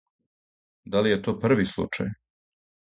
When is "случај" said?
1.77-2.13